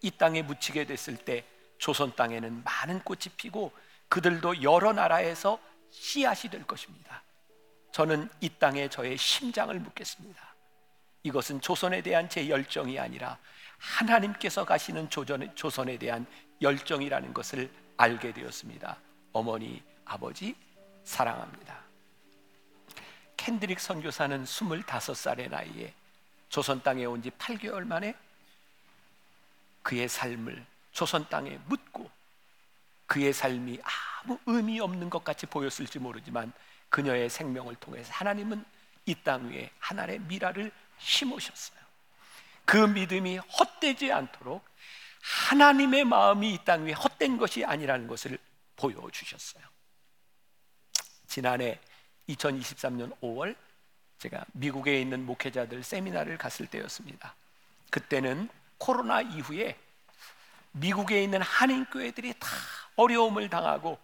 [0.03, 1.45] 이 땅에 묻히게 됐을 때
[1.79, 3.73] 조선 땅에는 많은 꽃이 피고
[4.09, 5.59] 그들도 여러 나라에서
[5.91, 7.25] 씨앗이 될 것입니다.
[7.91, 10.55] 저는 이 땅에 저의 심장을 묻겠습니다.
[11.25, 13.37] 이것은 조선에 대한 제 열정이 아니라
[13.79, 16.27] 하나님께서 가시는 조선 에 대한
[16.61, 18.97] 열정이라는 것을 알게 되었습니다.
[19.33, 20.55] 어머니, 아버지
[21.05, 21.81] 사랑합니다.
[23.37, 25.95] 캔드릭 선교사는 25살의 나이에
[26.49, 28.15] 조선 땅에 온 지 8개월 만에
[29.83, 32.11] 그의 삶을 조선 땅에 묻고
[33.07, 33.79] 그의 삶이
[34.25, 36.53] 아무 의미 없는 것 같이 보였을지 모르지만
[36.89, 38.65] 그녀의 생명을 통해서 하나님은
[39.07, 41.79] 이 땅 위에 하나님의 미라를 심으셨어요.
[42.67, 44.65] 그 믿음이 헛되지 않도록
[45.23, 48.39] 하나님의 마음이 이 땅 위에 헛된 것이 아니라는 것을
[48.77, 49.65] 보여주셨어요.
[51.27, 51.81] 지난해
[52.29, 53.57] 2023년 5월
[54.19, 57.35] 제가 미국에 있는 목회자들 세미나를 갔을 때였습니다.
[57.91, 58.49] 그때는
[58.79, 59.79] 코로나 이후에
[60.73, 62.49] 미국에 있는 한인교회들이 다
[62.97, 63.99] 어려움을 당하고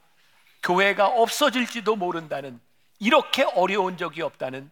[0.63, 2.61] 교회가 없어질지도 모른다는
[2.99, 4.71] 이렇게 어려운 적이 없다는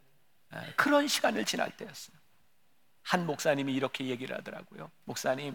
[0.50, 2.16] 아, 그런 시간을 지날 때였어요.
[3.02, 4.90] 한 목사님이 이렇게 얘기를 하더라고요.
[5.04, 5.54] 목사님,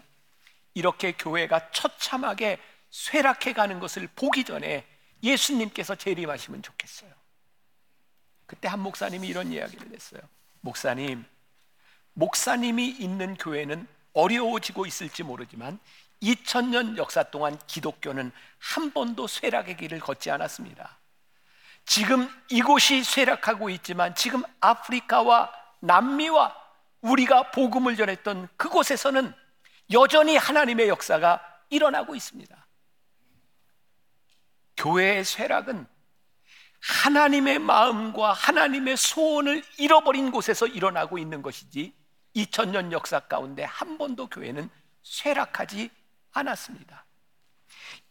[0.74, 2.58] 이렇게 교회가 처참하게
[2.90, 4.86] 쇠락해 가는 것을 보기 전에
[5.22, 7.10] 예수님께서 재림하시면 좋겠어요.
[8.46, 10.20] 그때 한 목사님이 이런 이야기를 했어요.
[10.60, 11.24] 목사님,
[12.12, 15.78] 목사님이 있는 교회는 어려워지고 있을지 모르지만
[16.22, 20.98] 2000년 역사 동안 기독교는 한 번도 쇠락의 길을 걷지 않았습니다.
[21.84, 26.65] 지금 이곳이 쇠락하고 있지만 지금 아프리카와 남미와
[27.06, 29.32] 우리가 복음을 전했던 그곳에서는
[29.92, 31.40] 여전히 하나님의 역사가
[31.70, 32.66] 일어나고 있습니다.
[34.76, 35.86] 교회의 쇠락은
[36.80, 41.94] 하나님의 마음과 하나님의 소원을 잃어버린 곳에서 일어나고 있는 것이지
[42.36, 44.68] 2000년 역사 가운데 한 번도 교회는
[45.02, 45.90] 쇠락하지
[46.32, 47.04] 않았습니다.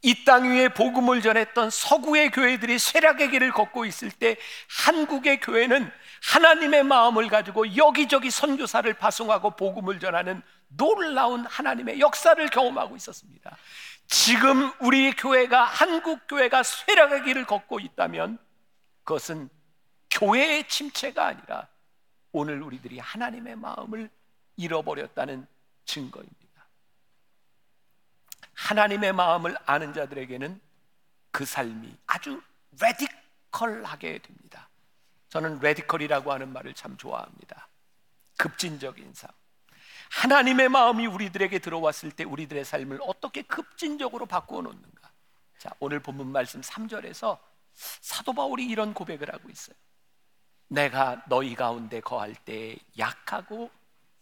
[0.02, 4.38] 이 땅 위에 복음을 전했던 서구의 교회들이 쇠락의 길을 걷고 있을 때
[4.86, 5.92] 한국의 교회는
[6.24, 13.56] 하나님의 마음을 가지고 여기저기 선교사를 파송하고 복음을 전하는 놀라운 하나님의 역사를 경험하고 있었습니다.
[14.08, 18.38] 지금 우리 교회가 한국 교회가 쇠락의 길을 걷고 있다면
[19.04, 19.50] 그것은
[20.12, 21.68] 교회의 침체가 아니라
[22.32, 24.10] 오늘 우리들이 하나님의 마음을
[24.58, 25.48] 잃어버렸다는
[25.86, 26.36] 증거입니다.
[28.54, 30.60] 하나님의 마음을 아는 자들에게는
[31.32, 32.42] 그 삶이 아주
[32.80, 34.70] radical하게 됩니다.
[35.36, 37.68] 저는 radical이라고 하는 말을 참 좋아합니다.
[38.38, 39.30] 급진적인 삶.
[40.12, 45.12] 하나님의 마음이 우리들에게 들어왔을 때 우리들의 삶을 어떻게 급진적으로 바꾸어 놓는가.
[45.58, 47.38] 자, 오늘 본문 말씀 3절에서
[47.74, 49.76] 사도 바울이 이런 고백을 하고 있어요.
[50.70, 53.70] 내가 너희 가운데 거할 때 약하고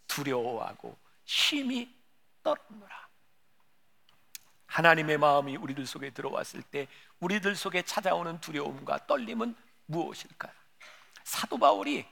[0.07, 1.93] 두려워하고 심히
[2.41, 3.07] 떨었노라.
[4.65, 6.87] 하나님의 마음이 우리들 속에 들어왔을 때
[7.19, 10.62] 우리들 속에 찾아오는 두려움과 떨림은 무엇일까요?
[11.23, 12.05] 사도 바울이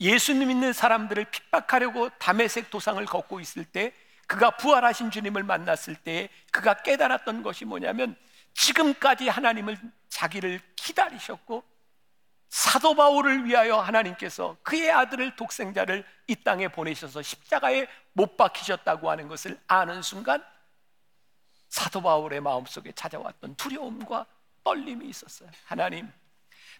[0.00, 3.94] 예수님 믿는 사람들을 핍박하려고 담에색 도상을 걷고 있을 때
[4.26, 8.16] 그가 부활하신 주님을 만났을 때 그가 깨달았던 것이 뭐냐면
[8.54, 11.64] 지금까지 하나님을 자기를 기다리셨고
[12.48, 19.58] 사도 바울을 위하여 하나님께서 그의 아들을 독생자를 이 땅에 보내셔서 십자가에 못 박히셨다고 하는 것을
[19.66, 20.44] 아는 순간
[21.68, 24.26] 사도 바울의 마음속에 찾아왔던 두려움과
[24.64, 25.48] 떨림이 있었어요.
[25.64, 26.12] 하나님,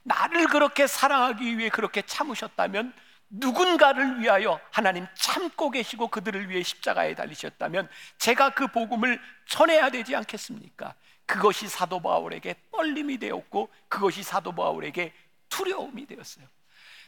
[0.03, 2.93] 나를 그렇게 사랑하기 위해 그렇게 참으셨다면
[3.29, 7.88] 누군가를 위하여 하나님 참고 계시고 그들을 위해 십자가에 달리셨다면
[8.19, 10.95] 제가 그 복음을 전해야 되지 않겠습니까?
[11.25, 15.15] 그것이 사도 바울에게 떨림이 되었고 그것이 사도 바울에게
[15.49, 16.47] 두려움이 되었어요.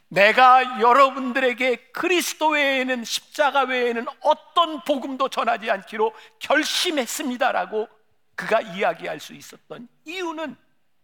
[0.08, 7.88] 내가 여러분들에게 그리스도 외에는 십자가 외에는 어떤 복음도 전하지 않기로 결심했습니다라고
[8.34, 10.56] 그가 이야기할 수 있었던 이유는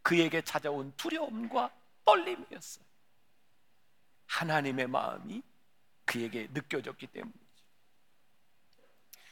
[0.02, 1.70] 그에게 찾아온 두려움과
[2.10, 2.84] 떨림이었어요.
[4.26, 5.42] 하나님의 마음이
[6.04, 7.40] 그에게 느껴졌기 때문이죠.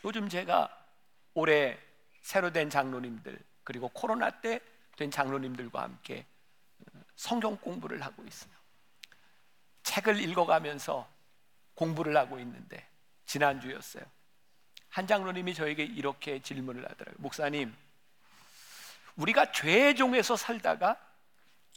[0.04, 0.74] 요즘 제가
[1.34, 1.78] 올해
[2.22, 4.60] 새로 된 장로님들 그리고 코로나 때
[4.98, 6.26] 된 장로님들과 함께
[7.14, 8.52] 성경 공부를 하고 있어요.
[9.84, 11.08] 책을 읽어가면서
[11.74, 12.84] 공부를 하고 있는데
[13.26, 14.02] 지난주였어요.
[14.88, 17.22] 한 장로님이 저에게 이렇게 질문을 하더라고요.
[17.22, 17.74] 목사님,
[19.16, 20.96] 우리가 죄의 종에서 살다가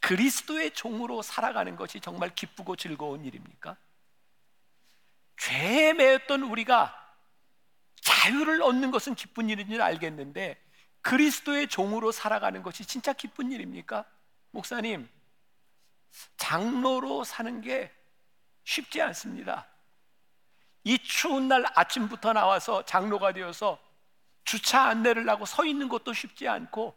[0.02, 3.76] 그리스도의 종으로 살아가는 것이 정말 기쁘고 즐거운 일입니까?
[5.38, 6.94] 죄에 매였던 우리가
[8.00, 10.60] 자유를 얻는 것은 기쁜 일인 줄 알겠는데
[11.02, 14.04] 그리스도의 종으로 살아가는 것이 진짜 기쁜 일입니까?
[14.50, 15.08] 목사님,
[16.36, 17.92] 장로로 사는 게
[18.64, 19.66] 쉽지 않습니다.
[20.84, 23.78] 이 추운 날 아침부터 나와서 장로가 되어서
[24.44, 26.96] 주차 안내를 하고 서 있는 것도 쉽지 않고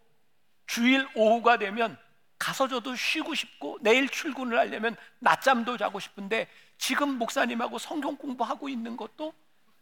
[0.66, 1.98] 주일 오후가 되면
[2.38, 8.98] 가서 저도 쉬고 싶고 내일 출근을 하려면 낮잠도 자고 싶은데 지금 목사님하고 성경 공부하고 있는
[8.98, 9.34] 것도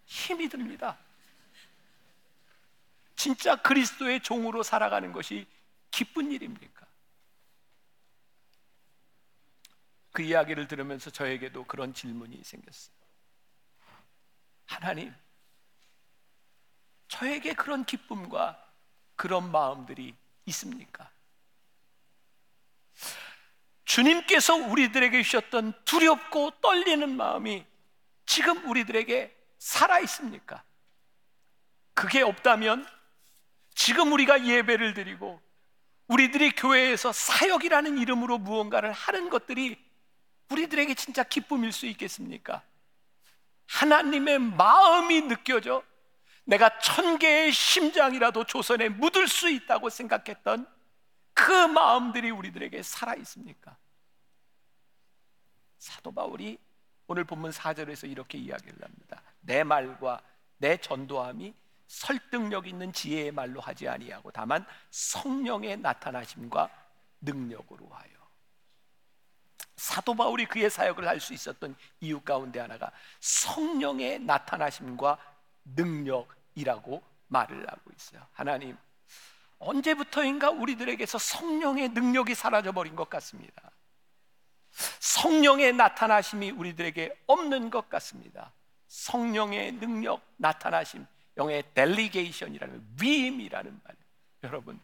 [0.05, 0.97] 힘이 듭니다.
[3.15, 5.47] 진짜 그리스도의 종으로 살아가는 것이
[5.91, 6.85] 기쁜 일입니까?
[10.11, 12.95] 그 이야기를 들으면서 저에게도 그런 질문이 생겼어요.
[14.67, 15.13] 하나님,
[17.07, 18.63] 저에게 그런 기쁨과
[19.15, 21.12] 그런 마음들이 있습니까?
[23.93, 27.63] 주님께서 우리들에게 주셨던 두렵고 떨리는 마음이
[28.25, 30.63] 지금 우리들에게 살아 있습니까?
[31.93, 32.87] 그게 없다면
[33.75, 35.39] 지금 우리가 예배를 드리고
[36.07, 39.77] 우리들이 교회에서 사역이라는 이름으로 무언가를 하는 것들이
[40.49, 42.63] 우리들에게 진짜 기쁨일 수 있겠습니까?
[43.67, 45.83] 하나님의 마음이 느껴져
[46.45, 50.65] 내가 천 개의 심장이라도 조선에 묻을 수 있다고 생각했던
[51.35, 53.77] 그 마음들이 우리들에게 살아 있습니까?
[55.83, 56.57] 사도 바울이
[57.07, 59.21] 오늘 본문 4절에서 이렇게 이야기를 합니다.
[59.41, 60.21] 내 말과
[60.57, 61.53] 내 전도함이
[61.87, 66.69] 설득력 있는 지혜의 말로 하지 아니하고 다만 성령의 나타나심과
[67.19, 68.11] 능력으로 하여
[69.75, 75.17] 사도 바울이 그의 사역을 할 수 있었던 이유 가운데 하나가 성령의 나타나심과
[75.65, 78.25] 능력이라고 말을 하고 있어요.
[78.31, 78.77] 하나님
[79.59, 83.72] 언제부터인가 우리들에게서 성령의 능력이 사라져 버린 것 같습니다.
[84.99, 88.51] 성령의 나타나심이 우리들에게 없는 것 같습니다.
[88.87, 91.05] 성령의 능력 나타나심
[91.37, 93.95] 영의 델리게이션이라는 위임이라는 말.
[94.43, 94.79] 여러분,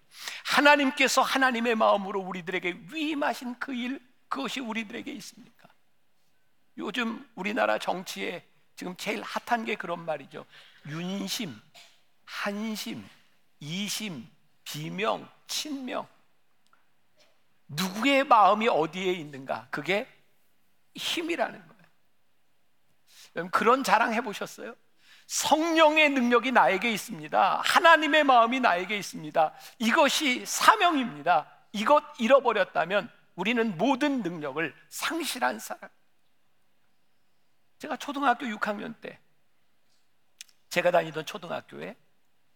[0.45, 5.67] 하나님께서 하나님의 마음으로 우리들에게 위임하신 그 일, 그것이 우리들에게 있습니까?
[6.77, 10.45] 요즘 우리나라 정치에 지금 제일 핫한 게 그런 말이죠.
[10.87, 11.59] 윤심,
[12.23, 13.05] 한심,
[13.59, 14.25] 이심,
[14.63, 16.07] 비명, 친명.
[17.69, 19.67] 누구의 마음이 어디에 있는가?
[19.69, 20.07] 그게
[20.95, 23.49] 힘이라는 거예요.
[23.51, 24.75] 그런 자랑 해보셨어요?
[25.27, 27.61] 성령의 능력이 나에게 있습니다.
[27.63, 29.53] 하나님의 마음이 나에게 있습니다.
[29.77, 31.47] 이것이 사명입니다.
[31.71, 35.89] 이것 잃어버렸다면 우리는 모든 능력을 상실한 사람.
[37.77, 39.19] 제가 초등학교 6학년 때
[40.69, 41.95] 제가 다니던 초등학교에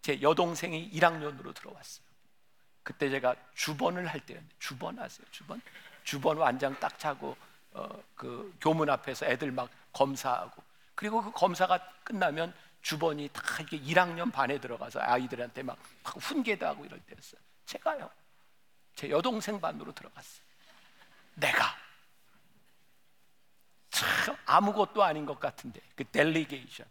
[0.02, 2.13] 제 여동생이 1학년으로 들어왔어요.
[2.84, 5.26] 그때 제가 주번을 할 때였는데 주번 아세요?
[5.32, 5.62] 주번?
[6.04, 7.36] 주번 완장 딱 차고
[7.72, 10.62] 어, 그 교문 앞에서 애들 막 검사하고
[10.96, 16.86] 그리고 그 검사가 끝나면 주번이 다 이렇게 1학년 반에 들어가서 아이들한테 막, 막 훈계도 하고
[16.86, 17.42] 이럴 때였어요.
[17.66, 18.10] 제가요.
[18.96, 20.44] 제 여동생 반으로 들어갔어요.
[21.36, 21.76] 내가
[23.90, 26.86] 참 아무것도 아닌 것 같은데 그 델리게이션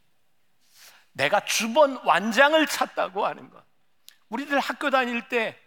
[1.13, 3.63] 내가 주번 완장을 찾다고 하는 것
[4.31, 5.62] 우리들 학교 다닐 때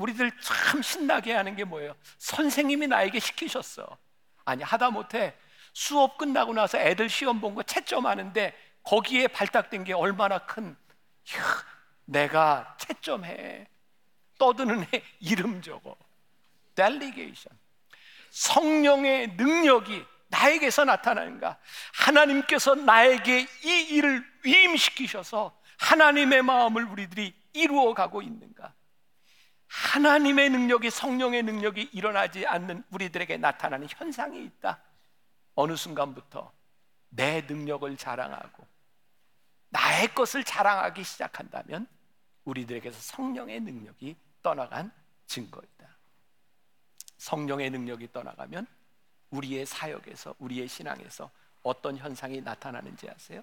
[0.00, 1.94] 우리들 참 신나게 하는 게 뭐예요?
[2.18, 3.98] 선생님이 나에게 시키셨어.
[4.44, 5.34] 아니 하다 못해
[5.72, 10.70] 수업 끝나고 나서 애들 시험 본 거 채점하는데 거기에 발탁된 게 얼마나 큰
[11.36, 11.64] 야,
[12.06, 13.66] 내가 채점해.
[14.38, 15.94] 떠드는 애 이름 적어.
[16.74, 17.52] 델리게이션
[18.30, 21.58] 성령의 능력이 나에게서 나타나는가?
[21.92, 28.72] 하나님께서 나에게 이 일을 위임시키셔서 하나님의 마음을 우리들이 이루어 가고 있는가
[29.70, 34.82] 하나님의 능력이 성령의 능력이 일어나지 않는 우리들에게 나타나는 현상이 있다
[35.54, 36.52] 어느 순간부터
[37.10, 38.66] 내 능력을 자랑하고
[39.68, 41.86] 나의 것을 자랑하기 시작한다면
[42.44, 44.90] 우리들에게서 성령의 능력이 떠나간
[45.26, 45.88] 증거이다.
[47.18, 48.66] 성령의 능력이 떠나가면
[49.30, 51.30] 우리의 사역에서 우리의 신앙에서
[51.62, 53.42] 어떤 현상이 나타나는지 아세요?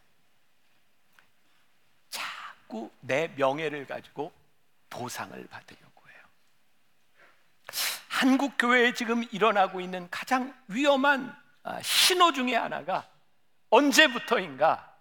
[2.10, 4.34] 자꾸 내 명예를 가지고
[4.90, 5.87] 보상을 받으려고 해요.
[8.18, 13.08] 한국 교회에 지금 일어나고 있는 가장 위험한 아, 신호 중의 하나가
[13.70, 14.92] 언제부터인가?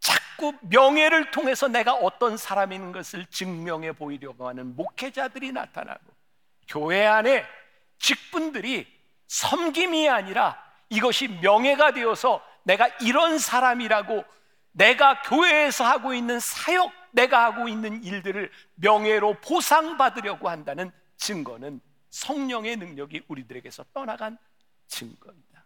[0.00, 6.00] 자꾸 명예를 통해서 내가 어떤 사람인 것을 증명해 보이려고 하는 목회자들이 나타나고
[6.66, 7.46] 교회 안에
[8.00, 8.84] 직분들이
[9.28, 14.24] 섬김이 아니라 이것이 명예가 되어서 내가 이런 사람이라고
[14.72, 23.22] 내가 교회에서 하고 있는 사역, 내가 하고 있는 일들을 명예로 보상받으려고 한다는 증거는 성령의 능력이
[23.28, 24.38] 우리들에게서 떠나간
[24.86, 25.64] 증거입니다.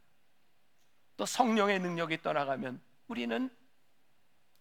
[1.16, 3.50] 또 성령의 능력이 떠나가면 우리는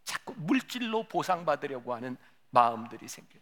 [0.04, 2.18] 자꾸 물질로 보상받으려고 하는
[2.50, 3.42] 마음들이 생겨요.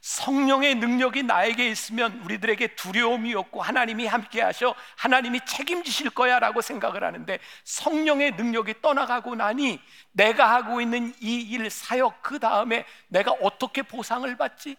[0.00, 7.40] 성령의 능력이 나에게 있으면 우리들에게 두려움이 없고 하나님이 함께 하셔 하나님이 책임지실 거야라고 생각을 하는데
[7.64, 9.80] 성령의 능력이 떠나가고 나니
[10.12, 14.76] 내가 하고 있는 이 일 사역 그 다음에 내가 어떻게 보상을 받지?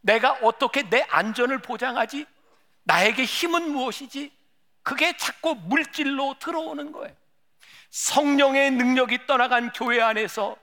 [0.00, 2.26] 내가 어떻게 내 안전을 보장하지?
[2.84, 4.32] 나에게 힘은 무엇이지?
[4.82, 7.14] 그게 자꾸 물질로 들어오는 거예요.
[7.90, 10.56] 성령의 능력이 떠나간 교회 안에서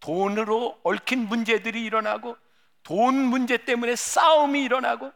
[0.00, 2.36] 돈으로 얽힌 문제들이 일어나고
[2.82, 5.12] 돈 문제 때문에 싸움이 일어나고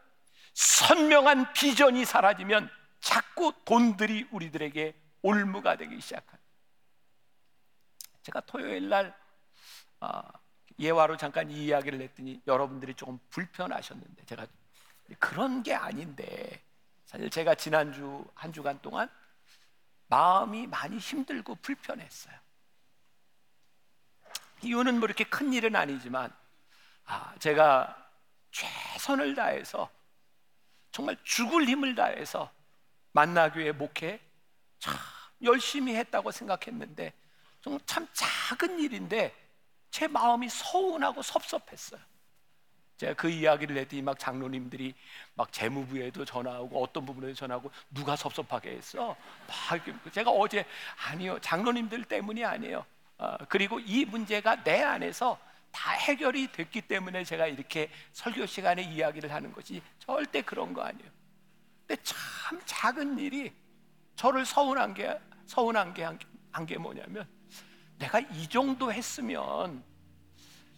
[0.53, 6.39] 선명한 비전이 사라지면 자꾸 돈들이 우리들에게 올무가 되기 시작합니다.
[8.23, 9.15] 제가 토요일 날
[9.99, 10.23] 아,
[10.79, 14.47] 예화로 잠깐 이 이야기를 했더니 여러분들이 조금 불편하셨는데 제가
[15.19, 16.61] 그런 게 아닌데
[17.05, 19.09] 사실 제가 지난주 한 주간 동안
[20.07, 22.35] 마음이 많이 힘들고 불편했어요.
[24.63, 26.33] 이유는 뭐 이렇게 큰 일은 아니지만
[27.05, 27.97] 아, 제가
[28.51, 29.89] 최선을 다해서
[30.91, 32.51] 정말 죽을 힘을 다해서
[33.13, 34.19] 만나교회 목회
[34.79, 34.93] 참
[35.41, 37.13] 열심히 했다고 생각했는데
[37.85, 39.40] 참 작은 일인데
[39.91, 42.01] 제 마음이 서운하고 섭섭했어요.
[42.97, 44.93] 제가 그 이야기를 했더니 막 장로님들이
[45.33, 49.15] 막 재무부에도 전화하고 어떤 부분에도 전화하고 누가 섭섭하게 했어?
[49.47, 50.65] 막 제가 어제
[51.07, 52.85] 아니요 장로님들 때문이 아니에요.
[53.17, 55.37] 어, 그리고 이 문제가 내 안에서
[55.71, 61.09] 다 해결이 됐기 때문에 제가 이렇게 설교 시간에 이야기를 하는 것이 절대 그런 거 아니에요.
[61.87, 63.51] 근데 참 작은 일이
[64.15, 67.27] 저를 서운한 게 서운한 게한게 뭐냐면
[68.01, 69.83] 내가 이 정도 했으면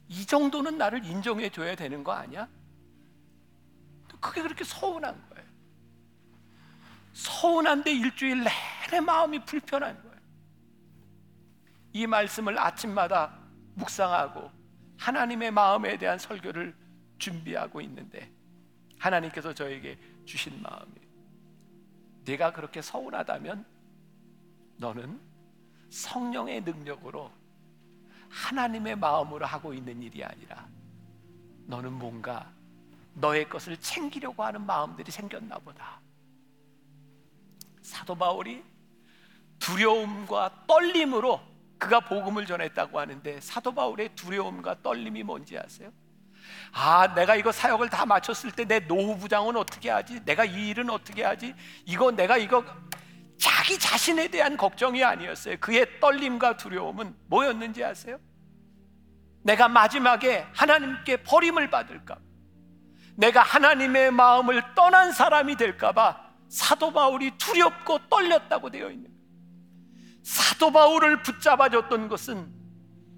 [0.10, 2.50] 이 정도는 나를 인정해 줘야 되는 거 아니야?
[4.20, 5.48] 그게 그렇게 서운한 거예요.
[7.14, 10.18] 서운한데 일주일 내내 마음이 불편한 거예요.
[11.94, 13.40] 이 말씀을 아침마다
[13.76, 14.52] 묵상하고
[14.98, 16.76] 하나님의 마음에 대한 설교를
[17.20, 18.32] 준비하고 있는데
[19.00, 20.92] 하나님께서 저에게 주신 마음이
[22.26, 23.66] 내가 그렇게 서운하다면
[24.78, 25.33] 너는
[25.94, 27.32] 성령의 능력으로
[28.30, 30.68] 하나님의 마음으로 하고 있는 일이 아니라
[31.68, 32.52] 너는 뭔가
[33.14, 36.02] 너의 것을 챙기려고 하는 마음들이 생겼나 보다.
[37.84, 38.64] 사도 바울이
[39.60, 41.40] 두려움과 떨림으로
[41.78, 45.92] 그가 복음을 전했다고 하는데 사도 바울의 두려움과 떨림이 뭔지 아세요?
[46.72, 50.20] 아, 내가 이거 사역을 다 마쳤을 때 내 노후 부장은 어떻게 하지?
[50.26, 51.54] 내가 이 일은 어떻게 하지?
[51.86, 52.66] 이거 내가 이거
[53.44, 55.58] 자기 자신에 대한 걱정이 아니었어요.
[55.60, 58.18] 그의 떨림과 두려움은 뭐였는지 아세요?
[59.42, 62.20] 내가 마지막에 하나님께 버림을 받을까?
[63.18, 69.12] 내가 하나님의 마음을 떠난 사람이 될까봐 사도 바울이 두렵고 떨렸다고 되어 있는.
[70.24, 72.50] 사도 바울을 붙잡아줬던 것은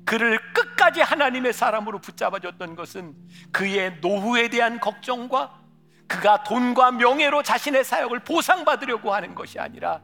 [0.08, 3.14] 그를 끝까지 하나님의 사람으로 붙잡아줬던 것은
[3.52, 5.62] 그의 노후에 대한 걱정과
[6.08, 10.02] 그가 돈과 명예로 자신의 사역을 보상받으려고 하는 것이 아니라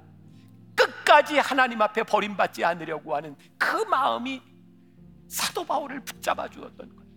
[0.76, 4.42] 끝까지 하나님 앞에 버림받지 않으려고 하는 그 마음이
[5.28, 7.12] 사도 바울을 붙잡아 주었던 거예요.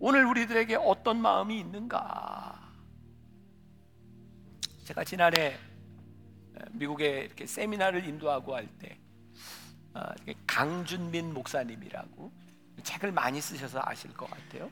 [0.00, 2.72] 오늘 우리들에게 어떤 마음이 있는가?
[4.84, 5.58] 제가 지난해
[6.72, 8.98] 미국에 이렇게 세미나를 인도하고 할때
[9.94, 10.02] 어,
[10.46, 12.32] 강준민 목사님이라고
[12.82, 14.70] 책을 많이 쓰셔서 아실 것 같아요.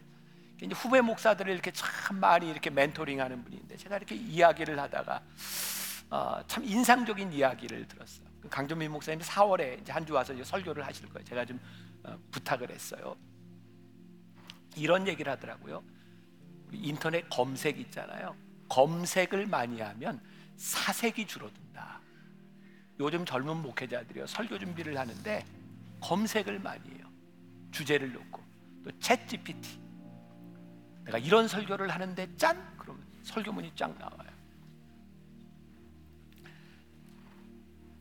[0.74, 5.22] 후배 목사들을 이렇게 참 많이 이렇게 멘토링하는 분인데 제가 이렇게 이야기를 하다가
[6.10, 8.26] 어, 참 인상적인 이야기를 들었어요.
[8.40, 11.24] 그 강준민 목사님이 4월에 이제 한 주 와서 설교를 하실 거예요.
[11.24, 11.60] 제가 좀
[12.04, 13.16] 어, 부탁을 했어요.
[14.76, 15.82] 이런 얘기를 하더라고요.
[16.72, 18.36] 인터넷 검색 있잖아요.
[18.68, 20.20] 검색을 많이 하면
[20.56, 22.00] 사색이 줄어든다.
[23.00, 25.44] 요즘 젊은 목회자들이요 설교 준비를 하는데
[26.00, 27.06] 검색을 많이 해요.
[27.72, 28.42] 주제를 놓고
[28.84, 29.80] 또챗 GPT.
[31.04, 34.35] 내가 이런 설교를 하는데 짠 그러면 설교문이 쫙 나와요.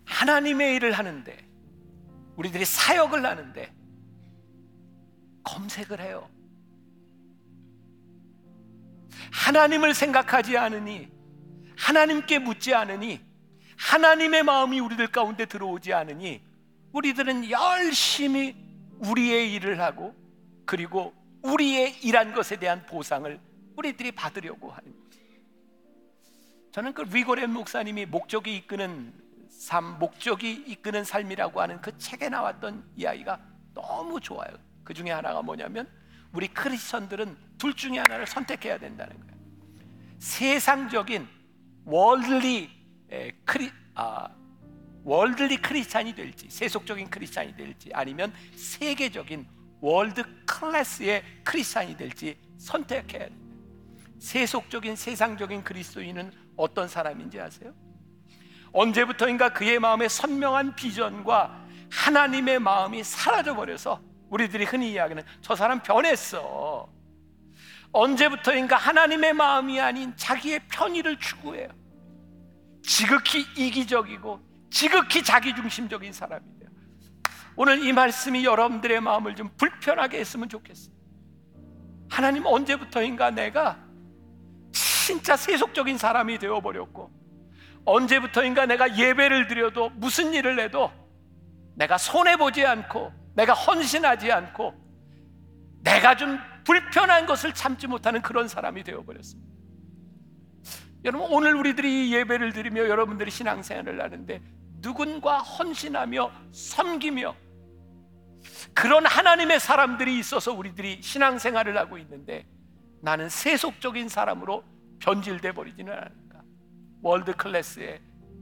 [0.05, 1.45] 하나님의 일을 하는데
[2.35, 3.73] 우리들이 사역을 하는데
[5.43, 6.29] 검색을 해요.
[9.31, 11.09] 하나님을 생각하지 않으니
[11.77, 13.21] 하나님께 묻지 않으니
[13.77, 16.41] 하나님의 마음이 우리들 가운데 들어오지 않으니
[16.93, 18.55] 우리들은 열심히
[18.99, 20.15] 우리의 일을 하고
[20.65, 23.39] 그리고 우리의 일한 것에 대한 보상을
[23.75, 25.19] 우리들이 받으려고 하는 거죠.
[26.71, 29.13] 저는 그 리고렌 목사님이 목적이 이끄는
[29.65, 33.39] 삶, 목적이 이끄는 삶이라고 하는 그 책에 나왔던 이야기가
[33.73, 34.51] 너무 좋아요.
[34.83, 35.89] 그 중에 하나가 뭐냐면
[36.31, 39.35] 우리 크리스천들은 둘 중에 하나를 선택해야 된다는 거예요.
[40.19, 41.27] 세상적인
[41.83, 42.69] worldly
[43.43, 44.29] 크리 아
[45.03, 49.47] worldly 크리스찬이 될지 세속적인 크리스찬이 될지 아니면 세계적인
[49.81, 53.55] world class의 크리스찬이 될지 선택해야 됩니다.
[54.19, 57.73] 세속적인 세상적인 그리스도인은 어떤 사람인지 아세요?
[58.75, 66.89] 언제부터인가 그의 마음에 선명한 비전과 하나님의 마음이 사라져 버려서 우리들이 흔히 이야기하는 저 사람 변했어.
[67.93, 71.69] 언제부터인가 하나님의 마음이 아닌 자기의 편의를 추구해요.
[72.83, 76.65] 지극히 이기적이고 지극히 자기중심적인 사람이에요.
[77.55, 80.93] 오늘 이 말씀이 여러분들의 마음을 좀 불편하게 했으면 좋겠어요.
[82.09, 83.79] 하나님 언제부터인가 내가
[84.73, 87.24] 진짜 세속적인 사람이 되어 버렸고
[87.85, 90.91] 언제부터인가 내가 예배를 드려도 무슨 일을 해도
[91.75, 94.73] 내가 손해보지 않고 내가 헌신하지 않고
[95.83, 99.55] 내가 좀 불편한 것을 참지 못하는 그런 사람이 되어버렸습니다.
[101.03, 104.41] 여러분 오늘 우리들이 예배를 드리며 여러분들이 신앙생활을 하는데
[104.81, 107.35] 누군가 헌신하며 섬기며
[108.73, 112.47] 그런 하나님의 사람들이 있어서 우리들이 신앙생활을 하고 있는데
[113.01, 114.63] 나는 세속적인 사람으로
[114.99, 116.24] 변질돼 버리지는 않을까?
[117.05, 118.01] 월드 클래스의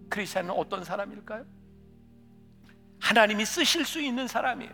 [0.09, 1.45] 크리스천은 어떤 사람일까요?
[3.01, 4.71] 하나님이 쓰실 수 있는 사람이에요.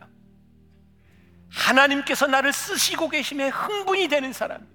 [1.49, 4.71] 하나님께서 나를 쓰시고 계심에 흥분이 되는 사람이에요.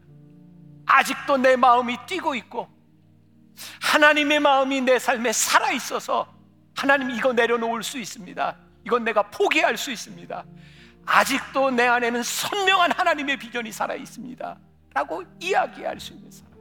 [0.86, 2.68] 아직도 내 마음이 뛰고 있고
[3.80, 6.26] 하나님의 마음이 내 삶에 살아 있어서
[6.74, 8.56] 하나님 이거 내려놓을 수 있습니다.
[8.84, 10.44] 이건 내가 포기할 수 있습니다.
[11.06, 14.58] 아직도 내 안에는 선명한 하나님의 비전이 살아 있습니다.
[14.92, 16.53] 라고 이야기할 수 있는 사람.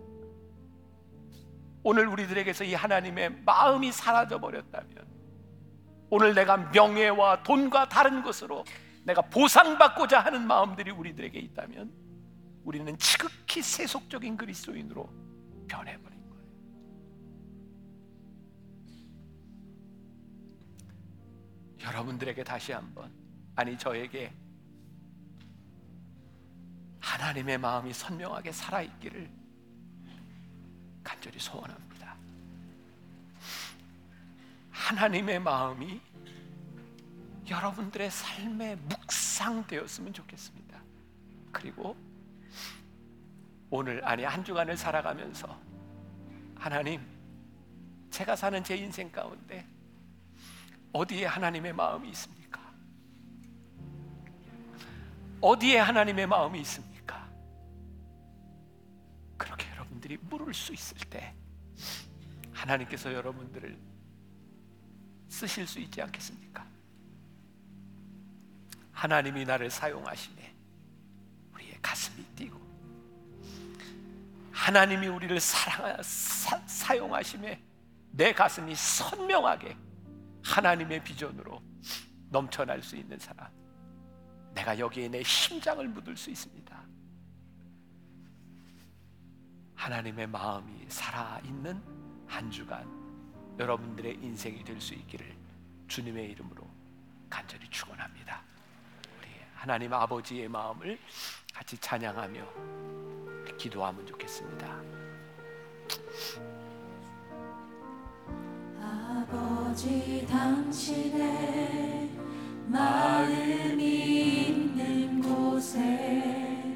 [1.84, 5.06] 오늘 우리들에게서 이 하나님의 마음이 사라져 버렸다면
[6.10, 8.64] 오늘 내가 명예와 돈과 다른 것으로
[9.04, 11.92] 내가 보상받고자 하는 마음들이 우리들에게 있다면
[12.64, 15.10] 우리는 지극히 세속적인 그리스도인으로
[15.68, 16.46] 변해버린 거예요.
[21.82, 23.12] 여러분들에게 다시 한번
[23.56, 24.34] 아니 저에게
[27.02, 29.43] 하나님의 마음이 선명하게 살아있기를
[31.04, 32.16] 간절히 소원합니다.
[34.72, 36.02] 하나님의 마음이
[37.50, 40.82] 여러분들의 삶에 묵상되었으면 좋겠습니다.
[41.52, 41.96] 그리고
[43.70, 45.60] 오늘 아니 한 주간을 살아가면서
[46.56, 47.02] 하나님
[48.10, 49.68] 제가 사는 제 인생 가운데
[50.94, 52.62] 어디에 하나님의 마음이 있습니까?
[55.42, 56.93] 어디에 하나님의 마음이 있습니까?
[60.04, 61.34] 여러분들이 물을 수 있을 때
[62.52, 63.78] 하나님께서 여러분들을
[65.30, 66.66] 쓰실 수 있지 않겠습니까?
[68.92, 70.56] 하나님이 나를 사용하시네.
[71.54, 72.62] 우리의 가슴이 뛰고.
[74.52, 77.62] 하나님이 우리를 사랑 사, 용하심에
[78.12, 79.76] 내 가슴이 선명하게
[80.44, 81.62] 하나님의 비전으로
[82.30, 83.50] 넘쳐날 수 있는 사람.
[84.54, 86.93] 내가 여기에 내 심장을 묻을 수 있습니다
[89.76, 91.82] 하나님의 마음이 살아있는
[92.28, 92.88] 한 주간
[93.60, 95.36] 여러분들의 인생이 될 수 있기를
[95.88, 96.68] 주님의 이름으로
[97.30, 98.42] 간절히 축원합니다.
[99.20, 100.98] 우리 하나님 아버지의 마음을
[101.54, 102.44] 같이 찬양하며
[103.58, 104.82] 기도하면 좋겠습니다.
[108.80, 112.10] 아버지 당신의
[112.68, 116.76] 마음이 있는 곳에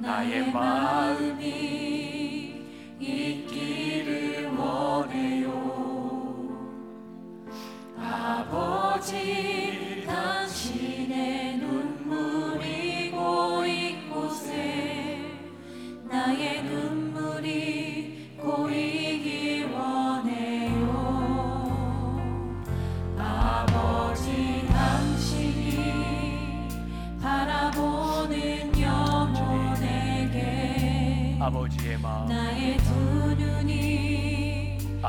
[0.00, 1.87] 나의 마음이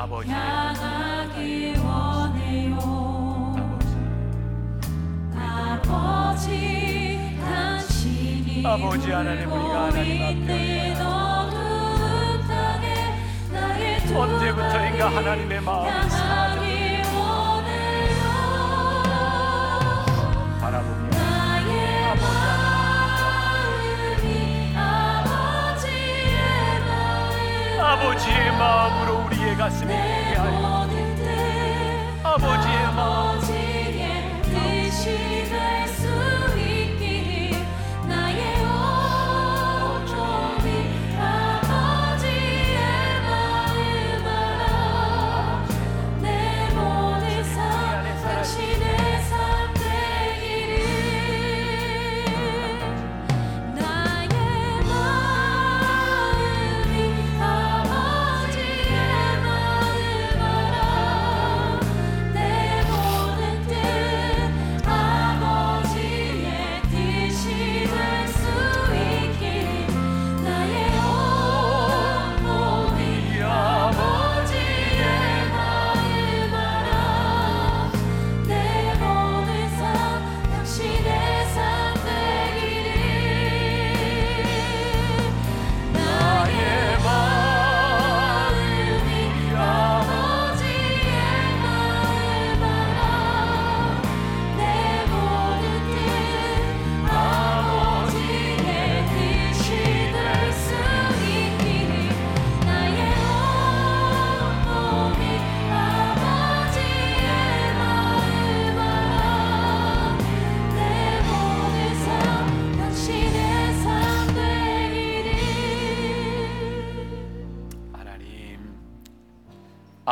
[0.00, 2.78] 아버지의 향하기 원해요.
[5.36, 10.94] 아버지 당신이 아버지 하나님, 우리가 하나님 앞에
[14.16, 15.60] 언제부터인가 하나님의
[17.14, 18.24] 원해요.
[20.62, 21.10] 바라보며.
[21.10, 21.70] 마음이
[24.74, 26.34] 아버지의
[26.86, 29.09] 마음 아버지의 마음으로
[29.60, 29.92] 가슴이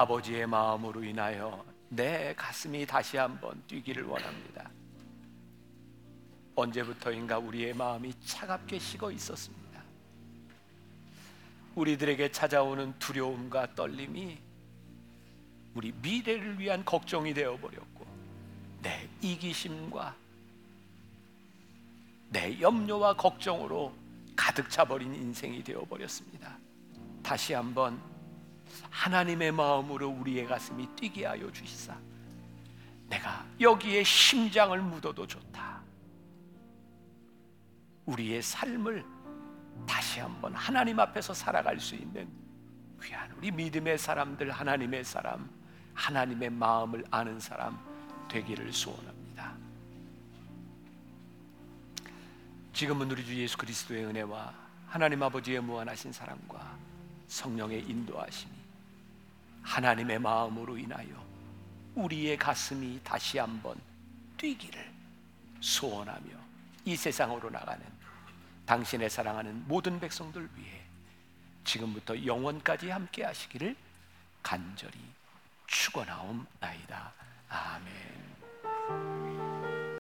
[0.09, 4.71] 아버지의 마음으로 인하여 내 가슴이 다시 한번 뛰기를 원합니다.
[6.55, 9.83] 언제부터인가 우리의 마음이 차갑게 식어 있었습니다.
[11.75, 14.39] 우리들에게 찾아오는 두려움과 떨림이
[15.75, 18.07] 우리 미래를 위한 걱정이 되어 버렸고
[18.81, 20.17] 내 이기심과
[22.31, 23.95] 내 염려와 걱정으로
[24.35, 26.57] 가득 차버린 인생이 되어 버렸습니다.
[27.23, 28.01] 다시 한번
[28.91, 31.97] 하나님의 마음으로 우리의 가슴이 뛰게 하여 주시사.
[33.09, 35.81] 내가 여기에 심장을 묻어도 좋다.
[38.07, 39.05] 우리의 삶을
[39.87, 42.29] 다시 한번 하나님 앞에서 살아갈 수 있는
[43.03, 45.49] 귀한 우리 믿음의 사람들, 하나님의 사람,
[45.95, 47.79] 하나님의 마음을 아는 사람
[48.29, 49.55] 되기를 소원합니다.
[52.73, 54.55] 지금은 우리 주 예수 그리스도의 은혜와
[54.87, 56.77] 하나님 아버지의 무한하신 사랑과
[57.27, 58.58] 성령의 인도하심이
[59.69, 61.09] 하나님의 마음으로 인하여
[61.95, 63.79] 우리의 가슴이 다시 한번
[64.39, 64.91] 뛰기를
[65.61, 66.31] 소원하며
[66.87, 67.85] 이 세상으로 나가는
[68.65, 70.83] 당신의 사랑하는 모든 백성들 위해
[71.65, 73.77] 지금부터 영원까지 함께 하시기를
[74.43, 74.99] 간절히
[75.67, 77.13] 축원하옵나이다.
[77.51, 78.38] 아멘.